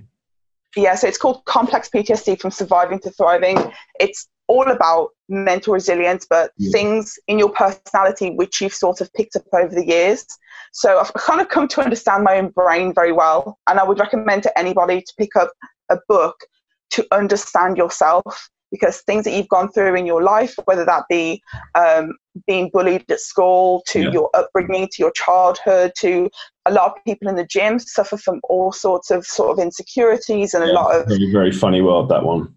[0.77, 3.73] yeah, so it's called Complex PTSD from Surviving to Thriving.
[3.99, 6.71] It's all about mental resilience, but yeah.
[6.71, 10.25] things in your personality which you've sort of picked up over the years.
[10.73, 13.99] So I've kind of come to understand my own brain very well, and I would
[13.99, 15.53] recommend to anybody to pick up
[15.91, 16.37] a book
[16.91, 21.41] to understand yourself because things that you've gone through in your life, whether that be
[21.75, 22.12] um,
[22.47, 24.11] being bullied at school, to yeah.
[24.11, 26.29] your upbringing, to your childhood, to
[26.66, 30.55] a lot of people in the gym suffer from all sorts of sort of insecurities
[30.55, 32.52] and yeah, a lot of very, very funny world that one.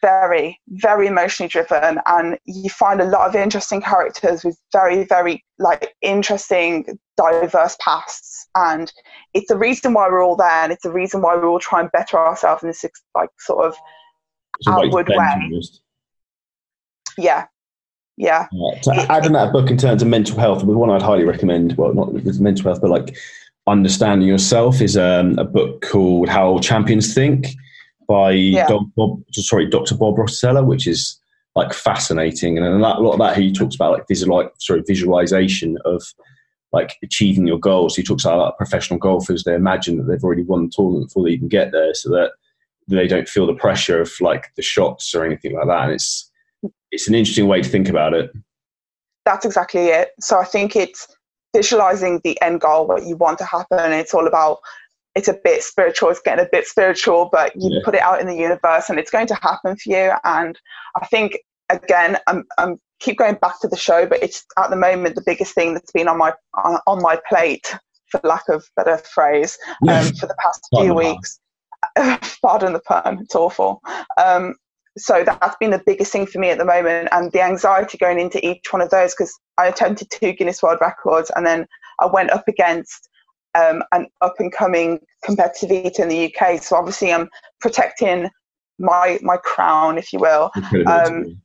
[0.00, 5.44] Very, very emotionally driven, and you find a lot of interesting characters with very, very
[5.58, 8.92] like interesting, diverse pasts, and
[9.34, 11.80] it's the reason why we're all there, and it's the reason why we all try
[11.80, 12.84] and better ourselves in this
[13.16, 13.74] like sort of
[14.68, 15.60] outward way.
[17.18, 17.46] Yeah,
[18.22, 18.46] yeah.
[18.82, 21.76] So it, adding that book in terms of mental health, but one I'd highly recommend.
[21.76, 23.16] Well, not mental health, but like
[23.66, 27.48] understanding yourself is um, a book called How Champions Think
[28.08, 28.68] by yeah.
[28.96, 29.96] Bob, sorry, Dr.
[29.96, 31.18] Bob Rotella, which is
[31.54, 32.58] like fascinating.
[32.58, 36.02] And a lot of that he talks about like visual, like, sorry, visualization of
[36.72, 37.96] like achieving your goals.
[37.96, 39.44] He talks about like, professional golfers.
[39.44, 42.32] They imagine that they've already won the tournament before they even get there, so that
[42.88, 45.84] they don't feel the pressure of like the shots or anything like that.
[45.84, 46.30] And it's
[46.92, 48.30] it's an interesting way to think about it.
[49.24, 50.10] That's exactly it.
[50.20, 51.08] So I think it's
[51.54, 53.92] visualizing the end goal, what you want to happen.
[53.92, 54.58] It's all about,
[55.14, 57.80] it's a bit spiritual, it's getting a bit spiritual, but you yeah.
[57.84, 60.12] put it out in the universe and it's going to happen for you.
[60.24, 60.58] And
[61.00, 61.38] I think,
[61.70, 65.22] again, I'm, I'm keep going back to the show, but it's at the moment the
[65.24, 66.32] biggest thing that's been on my
[66.64, 67.74] on, on my plate,
[68.10, 71.38] for lack of better phrase, um, for the past few weeks.
[72.42, 73.80] Pardon the pun, it's awful.
[74.16, 74.54] Um,
[74.98, 78.20] so that's been the biggest thing for me at the moment, and the anxiety going
[78.20, 81.66] into each one of those because I attempted two Guinness World Records, and then
[82.00, 83.08] I went up against
[83.54, 86.62] um, an up and coming competitive eater in the UK.
[86.62, 87.28] So obviously, I'm
[87.60, 88.28] protecting
[88.78, 90.50] my my crown, if you will.
[90.86, 91.40] Um,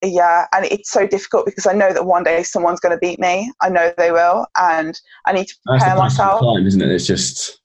[0.00, 3.18] yeah, and it's so difficult because I know that one day someone's going to beat
[3.18, 3.52] me.
[3.60, 6.40] I know they will, and I need to prepare myself.
[6.40, 6.90] Time, isn't it?
[6.92, 7.60] It's just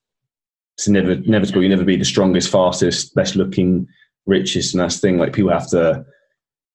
[0.77, 1.61] it's never inevitable.
[1.61, 3.87] You never be the strongest, fastest, best looking,
[4.25, 5.17] richest, and that's the thing.
[5.17, 6.05] Like people have to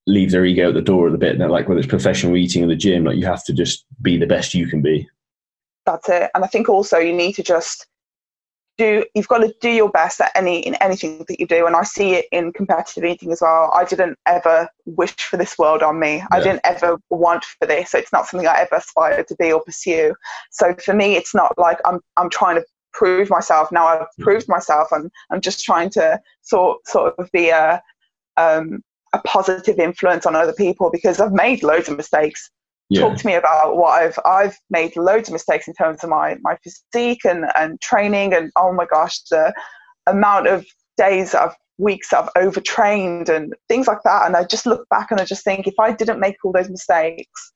[0.06, 1.38] leave their ego at the door a bit.
[1.38, 4.16] And like whether it's professional eating in the gym, like you have to just be
[4.16, 5.08] the best you can be.
[5.84, 6.30] That's it.
[6.34, 7.86] And I think also you need to just
[8.78, 11.74] do you've got to do your best at any in anything that you do and
[11.74, 15.82] i see it in competitive eating as well i didn't ever wish for this world
[15.82, 16.26] on me yeah.
[16.30, 19.52] i didn't ever want for this so it's not something i ever aspired to be
[19.52, 20.14] or pursue
[20.52, 22.64] so for me it's not like i'm i'm trying to
[22.98, 23.70] prove myself.
[23.70, 27.82] Now i've proved myself and i'm just trying to sort sort of be a
[28.36, 28.82] um,
[29.12, 32.50] a positive influence on other people because i've made loads of mistakes.
[32.90, 33.02] Yeah.
[33.02, 36.38] talk to me about what I've I've made loads of mistakes in terms of my
[36.40, 39.52] my physique and and training and oh my gosh the
[40.06, 40.64] amount of
[40.96, 44.24] days of weeks I've overtrained and things like that.
[44.26, 46.70] And I just look back and I just think if I didn't make all those
[46.70, 47.52] mistakes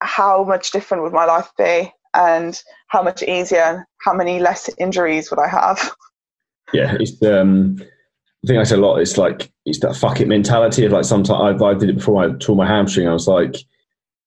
[0.00, 5.30] how much different would my life be and how much easier how many less injuries
[5.30, 5.92] would I have
[6.72, 8.98] yeah it's um I think I say a lot.
[8.98, 12.22] It's like it's that fuck it mentality of like sometimes I, I did it before
[12.22, 13.08] I tore my hamstring.
[13.08, 13.56] I was like,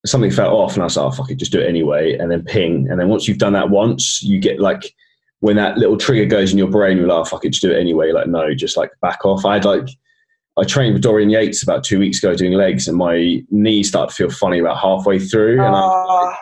[0.06, 2.17] something fell off and I was like, oh, fuck it, just do it anyway.
[2.17, 2.89] And then ping.
[2.89, 4.93] And then once you've done that once, you get like,
[5.39, 7.71] when that little trigger goes in your brain, you're like, oh, fuck it, just do
[7.71, 8.12] it anyway.
[8.12, 9.45] Like, no, just like back off.
[9.45, 9.88] I had like,
[10.58, 14.10] I trained with Dorian Yates about two weeks ago doing legs and my knee started
[14.10, 15.63] to feel funny about halfway through.
[15.63, 16.38] And I,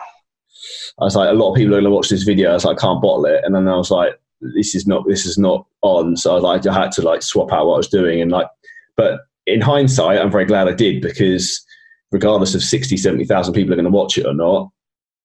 [1.00, 2.50] I was like, a lot of people are going to watch this video.
[2.50, 3.42] I was like, I can't bottle it.
[3.44, 6.16] And then I was like, this is not, this is not on.
[6.16, 8.20] So I was like, I had to like swap out what I was doing.
[8.20, 8.48] And like,
[8.96, 11.64] but in hindsight, I'm very glad I did because
[12.12, 14.70] regardless of 60, 70,000 people are going to watch it or not,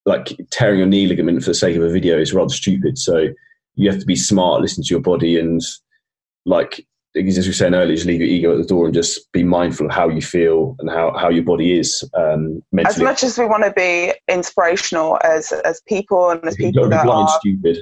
[0.06, 2.98] like tearing your knee ligament for the sake of a video is rather stupid.
[2.98, 3.30] So
[3.76, 5.62] you have to be smart, listen to your body, and
[6.46, 9.32] like as we were saying earlier, just leave your ego at the door and just
[9.32, 12.96] be mindful of how you feel and how, how your body is um, mentally.
[12.96, 17.06] As much as we want to be inspirational as as people and as people that
[17.06, 17.78] blind, are stupid.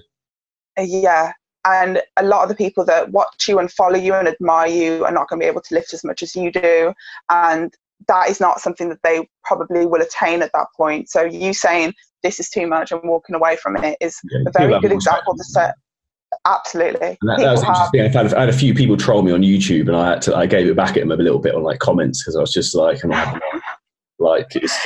[0.78, 1.32] Yeah,
[1.65, 5.06] and a lot of the people that watch you and follow you and admire you
[5.06, 6.94] are not going to be able to lift as much as you do
[7.30, 7.74] and
[8.08, 11.10] that is not something that they probably will attain at that point.
[11.10, 14.52] So you saying this is too much and walking away from it is yeah, a
[14.52, 15.76] very good example to set.
[16.46, 17.17] Absolutely.
[17.22, 18.02] That, that, was have, interesting.
[18.02, 20.36] I had, I had, a few people troll me on YouTube, and I had to,
[20.36, 22.52] I gave it back at them a little bit on like comments because I was
[22.52, 23.41] just like, like,
[24.20, 24.78] like it's,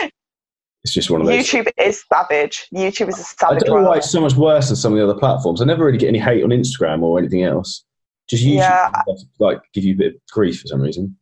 [0.84, 1.46] it's just one of those.
[1.46, 2.68] YouTube is savage.
[2.74, 3.64] YouTube is a savage.
[3.64, 5.62] I don't know why it's so much worse than some of the other platforms.
[5.62, 7.84] I never really get any hate on Instagram or anything else.
[8.30, 8.92] Just YouTube, yeah.
[9.40, 11.18] like give you a bit of grief for some reason.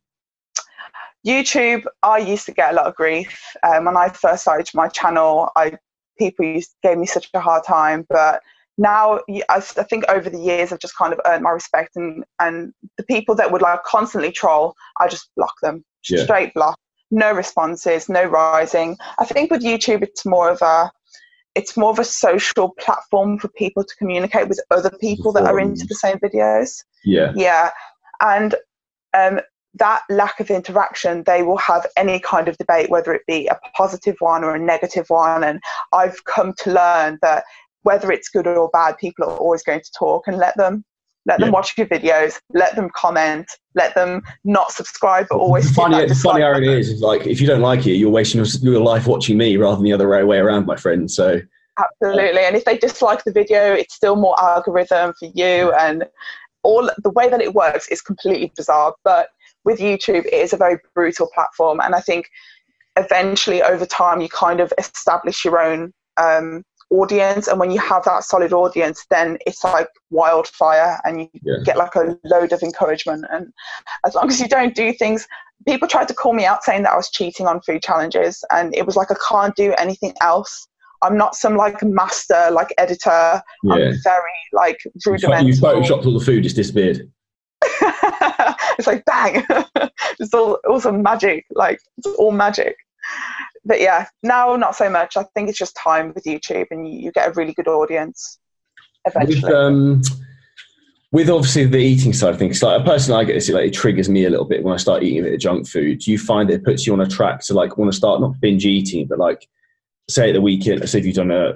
[1.26, 4.88] YouTube, I used to get a lot of grief um, when I first started my
[4.88, 5.50] channel.
[5.56, 5.78] I
[6.18, 8.42] people used gave me such a hard time, but
[8.76, 12.72] now I, think over the years I've just kind of earned my respect, and and
[12.96, 16.24] the people that would like constantly troll, I just block them, yeah.
[16.24, 16.78] straight block,
[17.10, 18.96] no responses, no rising.
[19.18, 20.90] I think with YouTube, it's more of a
[21.54, 25.60] it's more of a social platform for people to communicate with other people that are
[25.60, 26.82] into the same videos.
[27.04, 27.32] Yeah.
[27.36, 27.70] Yeah.
[28.20, 28.56] And
[29.16, 29.40] um,
[29.74, 33.58] that lack of interaction, they will have any kind of debate, whether it be a
[33.76, 35.44] positive one or a negative one.
[35.44, 35.60] And
[35.92, 37.44] I've come to learn that
[37.84, 40.84] whether it's good or bad, people are always going to talk and let them.
[41.26, 41.46] Let yeah.
[41.46, 42.38] them watch your videos.
[42.52, 43.46] Let them comment.
[43.74, 45.68] Let them not subscribe, but always.
[45.68, 48.44] The funny, the funny irony is, is, like if you don't like it, you're wasting
[48.44, 51.10] your, your life watching me rather than the other way around, my friend.
[51.10, 51.40] So
[51.78, 52.40] absolutely.
[52.40, 56.04] And if they dislike the video, it's still more algorithm for you, and
[56.62, 58.94] all the way that it works is completely bizarre.
[59.02, 59.28] But
[59.64, 61.80] with YouTube, it is a very brutal platform.
[61.80, 62.28] And I think
[62.96, 67.48] eventually over time, you kind of establish your own um, audience.
[67.48, 71.56] And when you have that solid audience, then it's like wildfire and you yeah.
[71.64, 73.24] get like a load of encouragement.
[73.30, 73.52] And
[74.06, 75.26] as long as you don't do things,
[75.66, 78.44] people tried to call me out saying that I was cheating on food challenges.
[78.50, 80.68] And it was like, I can't do anything else.
[81.02, 83.42] I'm not some like master, like editor.
[83.62, 83.74] Yeah.
[83.74, 85.48] I'm very like rudimental.
[85.48, 87.10] You photoshopped all the food, it's disappeared.
[88.78, 89.44] it's like bang,
[90.18, 91.44] it's all also magic.
[91.54, 92.76] Like it's all magic.
[93.64, 95.16] But yeah, now not so much.
[95.16, 98.38] I think it's just time with YouTube, and you, you get a really good audience
[99.06, 99.42] eventually.
[99.42, 100.02] With, um,
[101.12, 103.74] with obviously the eating side of things, like a person I get this, like it
[103.74, 106.00] triggers me a little bit when I start eating a bit of junk food.
[106.00, 108.40] Do you find it puts you on a track to like want to start not
[108.40, 109.48] binge eating, but like
[110.10, 111.50] say at the weekend, say if you've done a,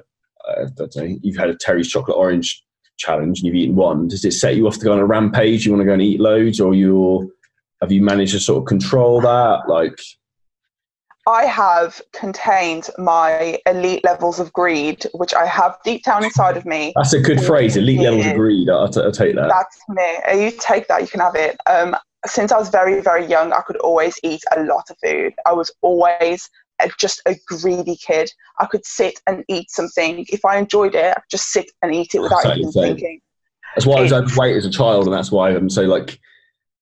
[0.49, 2.63] uh, I don't know, you've had a Terry's chocolate orange
[2.99, 5.67] challenge and you've eaten one, does it set you off to go on a rampage?
[5.67, 7.27] You want to go and eat loads, or you're
[7.81, 9.69] have you managed to sort of control that?
[9.69, 9.99] Like,
[11.29, 16.65] I have contained my elite levels of greed, which I have deep down inside of
[16.65, 16.95] me.
[16.97, 18.71] That's a good phrase, elite levels of greed.
[18.71, 19.49] I'll, t- I'll take that.
[19.49, 20.45] That's me.
[20.47, 21.59] You take that, you can have it.
[21.67, 25.35] Um, since I was very, very young, I could always eat a lot of food.
[25.45, 26.49] I was always
[26.81, 28.33] a, just a greedy kid.
[28.59, 30.25] I could sit and eat something.
[30.31, 33.21] If I enjoyed it, I could just sit and eat it without even thinking.
[33.77, 36.19] That's why I was overweight as a child, and that's why I'm so like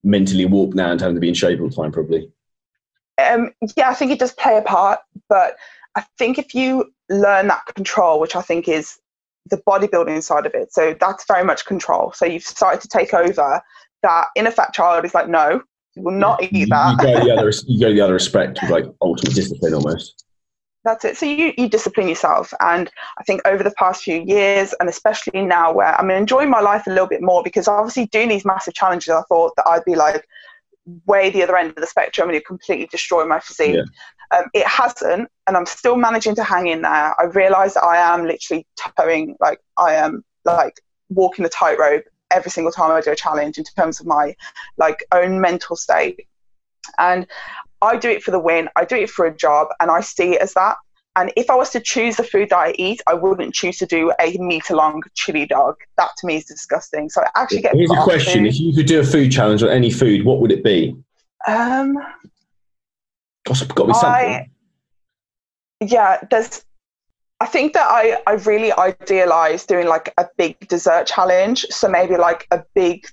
[0.04, 2.30] mentally warped now and having to be in shape all the time, probably.
[3.18, 5.56] Um, yeah, I think it does play a part, but
[5.96, 8.98] I think if you learn that control, which I think is
[9.48, 12.12] the bodybuilding side of it, so that's very much control.
[12.12, 13.62] So you've started to take over
[14.02, 15.62] that inner fat child is like, no,
[15.94, 17.02] you will not eat you, that.
[17.02, 20.24] You go the other, you go the other respect with like ultimate discipline almost.
[20.84, 21.16] That's it.
[21.16, 22.54] So you, you discipline yourself.
[22.60, 26.60] And I think over the past few years, and especially now where I'm enjoying my
[26.60, 29.84] life a little bit more because obviously doing these massive challenges, I thought that I'd
[29.84, 30.28] be like
[31.06, 33.76] way the other end of the spectrum and it completely destroy my physique.
[33.76, 34.38] Yeah.
[34.38, 37.20] Um, it hasn't, and I'm still managing to hang in there.
[37.20, 42.50] I realise that I am literally towing, like I am like walking the tightrope every
[42.50, 44.34] single time I do a challenge in terms of my
[44.78, 46.26] like own mental state.
[46.98, 47.26] And
[47.82, 48.68] I do it for the win.
[48.76, 50.76] I do it for a job, and I see it as that.
[51.16, 53.86] And if I was to choose the food that I eat, I wouldn't choose to
[53.86, 55.76] do a meter long chili dog.
[55.96, 57.08] That to me is disgusting.
[57.08, 57.74] So I actually get.
[57.74, 58.46] Here's a question.
[58.46, 60.94] If you could do a food challenge on any food, what would it be?
[61.48, 61.96] Um,
[63.46, 64.50] Gosh, got to be something.
[65.80, 66.64] Yeah, there's.
[67.40, 71.64] I think that I I really idealize doing like a big dessert challenge.
[71.70, 73.06] So maybe like a big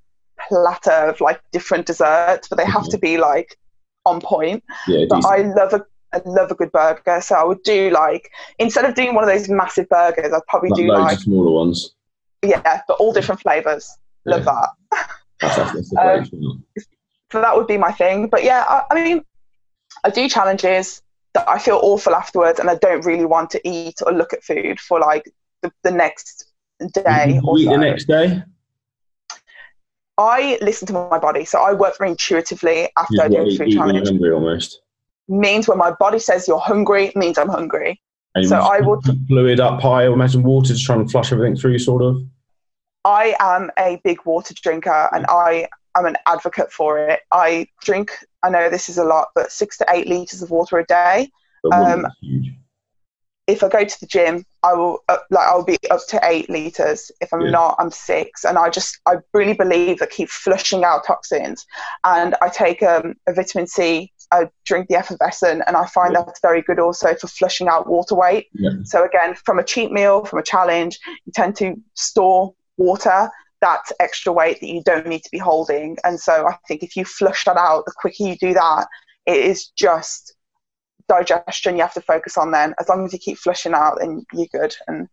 [0.49, 2.91] platter of like different desserts, but they have mm-hmm.
[2.91, 3.57] to be like
[4.05, 4.63] on point.
[4.87, 8.31] Yeah, but I love a I love a good burger, so I would do like
[8.59, 11.23] instead of doing one of those massive burgers, I'd probably like do loads like of
[11.23, 11.95] smaller ones.
[12.43, 13.89] Yeah, but all different flavors.
[14.25, 14.65] Love yeah.
[14.91, 15.09] that.
[15.39, 16.63] That's, that's um,
[17.31, 18.27] so that would be my thing.
[18.27, 19.23] But yeah, I, I, mean,
[20.03, 21.01] I do challenges
[21.33, 24.43] that I feel awful afterwards, and I don't really want to eat or look at
[24.43, 25.31] food for like
[25.63, 26.45] the, the next
[26.93, 27.41] day.
[27.43, 27.71] or eat so.
[27.71, 28.43] the next day.
[30.17, 33.71] I listen to my body, so I work very intuitively after I do a food
[33.71, 34.07] challenge.
[34.07, 34.82] Hungry almost.
[35.27, 38.01] Means when my body says you're hungry, means I'm hungry.
[38.35, 40.03] And so I would fluid up high.
[40.03, 42.17] I imagine water to try and flush everything through, sort of.
[43.05, 47.21] I am a big water drinker, and I am an advocate for it.
[47.31, 48.11] I drink.
[48.41, 51.29] I know this is a lot, but six to eight liters of water a day.
[51.71, 52.07] Um,
[53.47, 56.49] if I go to the gym, I will uh, like I'll be up to eight
[56.49, 57.11] liters.
[57.19, 57.51] If I'm yeah.
[57.51, 58.45] not, I'm six.
[58.45, 61.65] And I just I really believe that keep flushing out toxins.
[62.05, 64.12] And I take um, a vitamin C.
[64.33, 66.23] I drink the effervescent, and I find yeah.
[66.25, 68.47] that's very good also for flushing out water weight.
[68.53, 68.71] Yeah.
[68.83, 73.29] So again, from a cheat meal, from a challenge, you tend to store water.
[73.61, 75.97] That extra weight that you don't need to be holding.
[76.03, 78.87] And so I think if you flush that out, the quicker you do that,
[79.25, 80.35] it is just
[81.07, 82.73] digestion you have to focus on then.
[82.77, 84.75] As long as you keep flushing out, then you're good.
[84.87, 85.07] And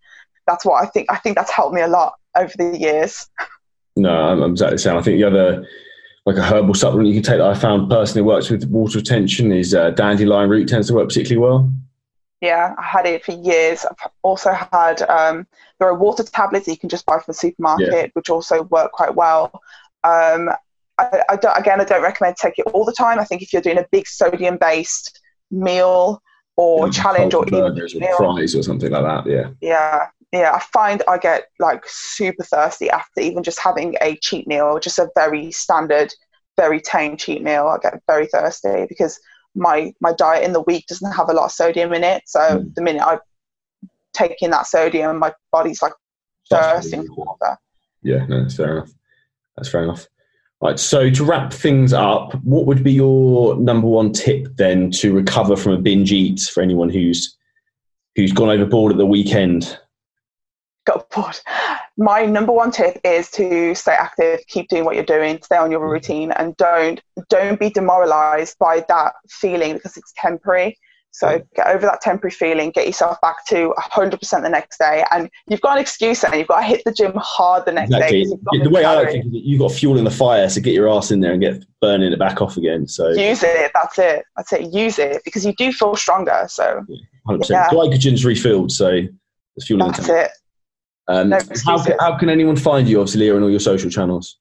[0.49, 1.07] that's what I think.
[1.13, 3.29] I think that's helped me a lot over the years.
[3.95, 4.97] No, I'm, exactly the same.
[4.97, 5.69] I think the other,
[6.27, 9.53] like a herbal supplement you can take that I found personally works with water retention
[9.53, 11.73] is uh, dandelion root tends to work particularly well.
[12.41, 13.85] Yeah, I had it for years.
[13.85, 15.47] I've also had um,
[15.79, 18.07] there are water tablets that you can just buy from the supermarket, yeah.
[18.15, 19.51] which also work quite well.
[20.05, 20.51] Um,
[20.99, 23.19] I, I don't, again, I don't recommend take it all the time.
[23.19, 26.23] I think if you're doing a big sodium based meal
[26.57, 28.17] or yeah, challenge or even meal.
[28.17, 29.31] fries or something like that.
[29.31, 29.51] Yeah.
[29.61, 30.07] Yeah.
[30.33, 34.79] Yeah, I find I get like super thirsty after even just having a cheat meal,
[34.79, 36.13] just a very standard,
[36.57, 37.67] very tame cheat meal.
[37.67, 39.19] I get very thirsty because
[39.55, 42.23] my my diet in the week doesn't have a lot of sodium in it.
[42.27, 42.75] So mm.
[42.75, 43.19] the minute I
[44.13, 45.95] take in that sodium, my body's like
[46.49, 47.57] thirsting for water.
[48.03, 48.91] Yeah, no, that's fair enough.
[49.57, 50.07] That's fair enough.
[50.63, 50.79] Right.
[50.79, 55.57] So to wrap things up, what would be your number one tip then to recover
[55.57, 57.37] from a binge eat for anyone who's
[58.15, 59.79] who's gone overboard at the weekend?
[60.87, 61.39] Got bored.
[61.97, 65.71] My number one tip is to stay active, keep doing what you're doing, stay on
[65.71, 65.91] your mm-hmm.
[65.91, 70.79] routine, and don't don't be demoralized by that feeling because it's temporary.
[71.13, 71.45] So mm-hmm.
[71.57, 75.61] get over that temporary feeling, get yourself back to 100% the next day, and you've
[75.61, 76.39] got an excuse then.
[76.39, 78.25] You've got to hit the gym hard the next Exactly.
[78.25, 78.63] day.
[78.63, 80.89] The way I like it is you've got fuel in the fire, so get your
[80.89, 82.87] ass in there and get burning it back off again.
[82.87, 83.71] So use it.
[83.75, 84.25] That's it.
[84.37, 84.73] That's it.
[84.73, 86.47] Use it because you do feel stronger.
[86.49, 86.85] So
[87.29, 87.51] 100%.
[87.51, 87.69] Yeah.
[87.69, 90.27] Glycogen's refilled, so there's fuel in the that's tank.
[90.27, 90.31] it.
[91.11, 91.33] Um,
[91.67, 94.39] how, can, how can anyone find you, obviously, Leah, on all your social channels?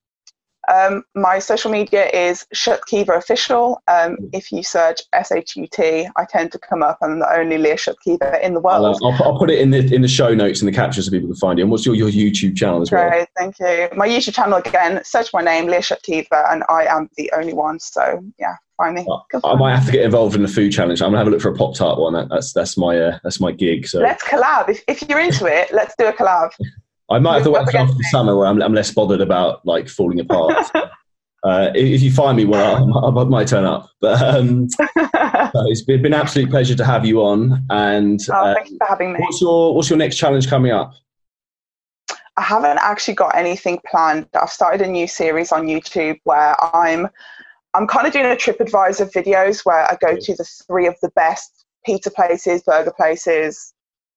[0.71, 3.81] Um, my social media is Shutkever Official.
[3.87, 6.99] Um, if you search S H U T, I tend to come up.
[7.01, 8.99] I'm the only Leah Shut Kiva in the world.
[9.03, 11.09] I'll, put- I'll put it in the in the show notes in the caption so
[11.09, 11.63] people can find you.
[11.63, 13.09] And what's your, your YouTube channel as well?
[13.09, 13.89] Great, thank you.
[13.97, 17.79] My YouTube channel again, search my name, Leah Shutkever, and I am the only one.
[17.79, 19.05] So yeah, find me.
[19.05, 21.01] Go I might have to get involved in the food challenge.
[21.01, 22.13] I'm gonna have a look for a pop tart one.
[22.13, 23.87] That, that's that's my uh, that's my gig.
[23.87, 24.69] So Let's collab.
[24.69, 26.49] If, if you're into it, let's do a collab.
[27.11, 29.89] I might have to wait after the summer where I'm, I'm less bothered about like
[29.89, 30.53] falling apart.
[30.75, 33.89] uh, if, if you find me, well, I, I might turn up.
[33.99, 37.65] But um, it's been, been an absolute pleasure to have you on.
[37.71, 39.19] And oh, uh, thank you for having me.
[39.19, 40.93] what's your what's your next challenge coming up?
[42.37, 44.27] I haven't actually got anything planned.
[44.39, 47.09] I've started a new series on YouTube where I'm
[47.75, 51.09] I'm kind of doing a TripAdvisor videos where I go to the three of the
[51.09, 53.73] best pizza places, burger places,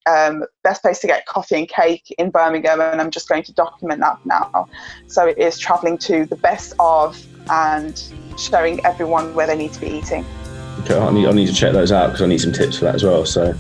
[0.07, 3.53] um, best place to get coffee and cake in Birmingham, and I'm just going to
[3.53, 4.69] document that now.
[5.07, 8.03] So it is traveling to the best of and
[8.39, 10.25] showing everyone where they need to be eating.
[10.81, 12.87] Okay, I need I need to check those out because I need some tips for
[12.87, 13.27] that as well.
[13.27, 13.55] So,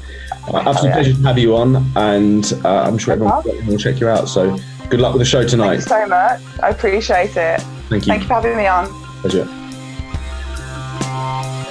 [0.48, 0.94] uh, absolute yeah.
[0.94, 4.28] pleasure to have you on, and uh, I'm sure everyone will check you out.
[4.28, 5.82] So, good luck with the show tonight.
[5.82, 6.40] Thank you so much.
[6.62, 7.60] I appreciate it.
[7.90, 8.12] Thank you.
[8.12, 8.86] Thank you for having me on.
[9.20, 9.61] Pleasure.
[11.12, 11.61] Bye.